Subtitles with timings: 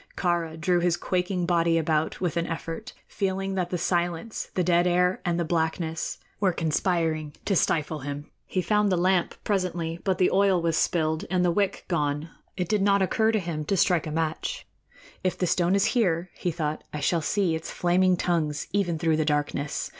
[0.17, 4.87] Kāra drew his quaking body about with an effort, feeling that the silence, the dead
[4.87, 8.25] air and the blackness were conspiring to stifle him.
[8.47, 12.31] He found the lamp presently, but the oil was spilled and the wick gone.
[12.57, 14.65] It did not occur to him to strike a match.
[15.23, 19.17] "If the stone is here," he thought, "I shall see its flaming tongues even through
[19.17, 19.87] the darkness.